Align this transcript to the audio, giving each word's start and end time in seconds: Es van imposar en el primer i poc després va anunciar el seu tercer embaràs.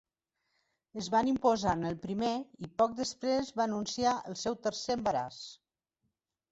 Es 1.01 1.09
van 1.15 1.29
imposar 1.31 1.75
en 1.79 1.85
el 1.91 1.99
primer 2.07 2.33
i 2.69 2.73
poc 2.81 2.97
després 3.03 3.55
va 3.61 3.67
anunciar 3.69 4.19
el 4.33 4.43
seu 4.47 4.61
tercer 4.67 4.99
embaràs. 5.03 5.41